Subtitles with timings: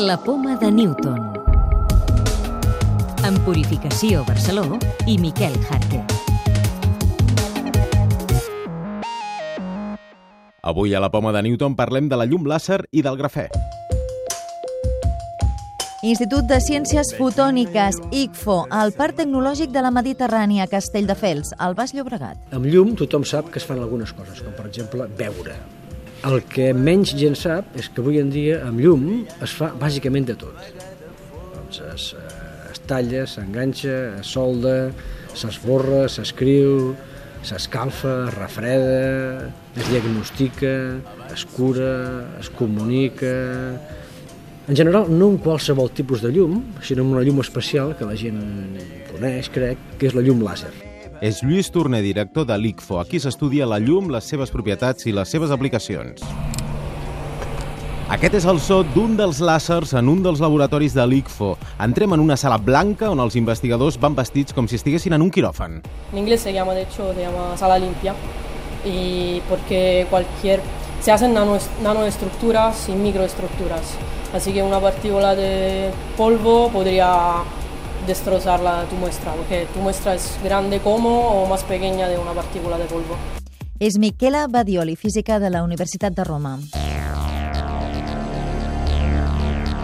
[0.00, 1.18] La poma de Newton.
[3.22, 6.00] En Purificació Barceló i Miquel Jarque.
[10.62, 13.50] Avui a la poma de Newton parlem de la llum làser i del grafè.
[16.00, 22.40] Institut de Ciències Fotòniques, ICFO, al Parc Tecnològic de la Mediterrània, Castelldefels, al Baix Llobregat.
[22.56, 25.58] Amb llum tothom sap que es fan algunes coses, com per exemple veure.
[26.20, 29.04] El que menys gent sap és que avui en dia amb llum
[29.40, 30.58] es fa bàsicament de tot.
[31.54, 34.90] Doncs es, eh, es talla, s'enganxa, es solda,
[35.32, 36.92] s'esborra, s'escriu,
[37.40, 39.48] s'escalfa, es refreda,
[39.80, 40.74] es diagnostica,
[41.32, 41.94] es cura,
[42.40, 43.32] es comunica...
[44.68, 48.14] En general, no amb qualsevol tipus de llum, sinó amb una llum especial que la
[48.14, 48.38] gent
[49.08, 50.89] coneix, crec, que és la llum làser.
[51.20, 52.96] És Lluís Torner, director de l'ICFO.
[52.96, 56.24] Aquí s'estudia la llum, les seves propietats i les seves aplicacions.
[58.10, 61.50] Aquest és el so d'un dels làsers en un dels laboratoris de l'ICFO.
[61.84, 65.30] Entrem en una sala blanca on els investigadors van vestits com si estiguessin en un
[65.30, 65.82] quiròfan.
[66.10, 68.14] En inglés se llama, de hecho, se llama sala limpia,
[68.84, 70.62] y porque cualquier
[71.02, 73.92] se hacen nano, nanoestructuras y microestructuras.
[74.32, 77.44] Así que una partícula de polvo podría
[78.06, 82.32] destrozar la, tu muestra, porque tu muestra es grande como o más pequeña de una
[82.32, 83.16] partícula de polvo.
[83.80, 86.58] És Miquela Badioli, física de la Universitat de Roma.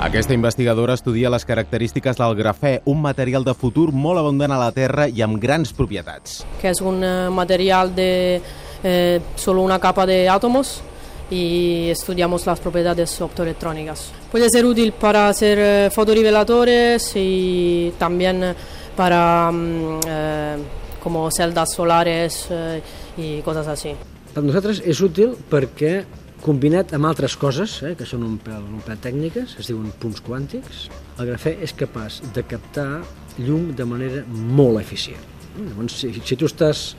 [0.00, 4.70] Aquesta investigadora estudia les característiques del grafè, un material de futur molt abundant a la
[4.72, 6.44] Terra i amb grans propietats.
[6.62, 8.40] Que es un eh, material de
[8.82, 10.80] eh, solo una capa de átomos
[11.30, 14.10] y estudiamos las propiedades optoelectrónicas.
[14.30, 18.54] Puede ser útil para hacer eh, fotorreveladores y también
[18.96, 20.56] para mm, eh,
[21.02, 22.82] como celdas solares eh,
[23.16, 23.94] y cosas así.
[24.30, 26.04] Per nosaltres és útil perquè
[26.44, 30.22] combinat amb altres coses, eh, que són un pèl, un pèl tècniques, es diuen punts
[30.22, 30.86] quàntics,
[31.18, 33.02] el grafè és capaç de captar
[33.40, 35.26] llum de manera molt eficient.
[35.58, 36.94] Llavors, si, si tu estàs,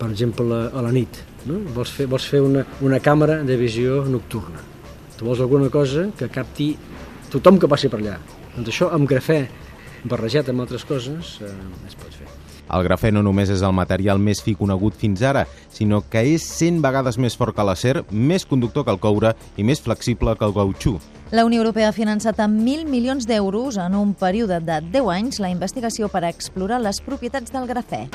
[0.00, 1.60] per exemple, a la nit, no?
[1.74, 4.64] vols fer, vols fer una, una càmera de visió nocturna,
[5.18, 6.72] tu vols alguna cosa que capti
[7.30, 8.18] tothom que passi per allà.
[8.56, 9.42] Doncs això amb grafè
[10.08, 11.54] barrejat amb altres coses eh,
[11.86, 12.28] es pot fer.
[12.68, 16.44] El grafè no només és el material més fi conegut fins ara, sinó que és
[16.44, 20.44] 100 vegades més fort que l'acer, més conductor que el coure i més flexible que
[20.44, 20.98] el gautxú.
[21.32, 25.40] La Unió Europea ha finançat amb 1.000 milions d'euros en un període de 10 anys
[25.44, 28.06] la investigació per a explorar les propietats del grafè.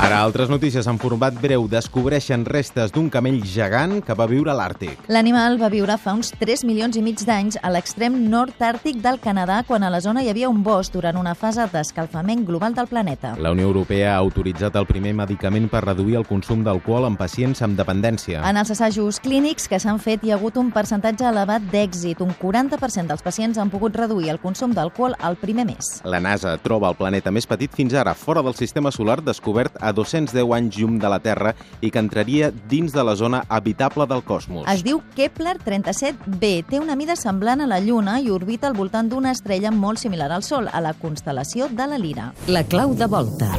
[0.00, 4.54] Ara, altres notícies en format breu descobreixen restes d'un camell gegant que va viure a
[4.56, 5.04] l'Àrtic.
[5.12, 9.60] L'animal va viure fa uns 3 milions i mig d'anys a l'extrem nord-àrtic del Canadà
[9.68, 13.34] quan a la zona hi havia un bosc durant una fase d'escalfament global del planeta.
[13.38, 17.60] La Unió Europea ha autoritzat el primer medicament per reduir el consum d'alcohol en pacients
[17.62, 18.40] amb dependència.
[18.48, 22.24] En els assajos clínics que s'han fet hi ha hagut un percentatge elevat d'èxit.
[22.24, 26.00] Un 40% dels pacients han pogut reduir el consum d'alcohol al primer mes.
[26.04, 29.92] La NASA troba el planeta més petit fins ara, fora del sistema solar descobert a
[29.92, 34.22] 210 anys llum de la Terra i que entraria dins de la zona habitable del
[34.22, 34.64] cosmos.
[34.70, 36.52] Es diu Kepler 37b.
[36.70, 40.30] Té una mida semblant a la Lluna i orbita al voltant d'una estrella molt similar
[40.32, 42.32] al Sol, a la constel·lació de la Lira.
[42.46, 43.50] La clau de volta.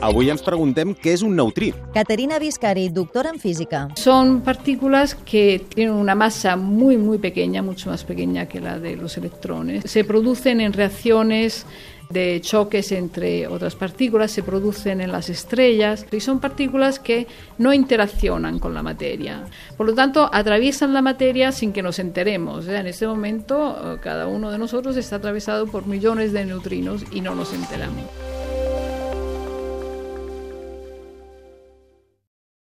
[0.00, 1.74] Avui ens preguntem què és un neutrí.
[1.92, 3.82] Caterina Viscari, doctora en física.
[4.00, 8.96] Son partículas que tienen una masa muy, muy pequeña, mucho más pequeña que la de
[8.96, 9.84] los electrones.
[9.84, 11.66] Se producen en reacciones
[12.10, 17.26] de choques entre otras partículas, se producen en las estrellas y son partículas que
[17.58, 19.44] no interaccionan con la materia.
[19.76, 22.66] Por lo tanto, atraviesan la materia sin que nos enteremos.
[22.68, 27.34] En este momento, cada uno de nosotros está atravesado por millones de neutrinos y no
[27.34, 28.04] nos enteramos.